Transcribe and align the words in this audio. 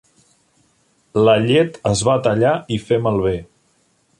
La 1.27 1.35
llet 1.43 1.77
es 1.91 2.01
va 2.09 2.17
tallar 2.29 2.57
i 2.77 2.81
fer 2.89 2.99
malbé. 3.09 3.35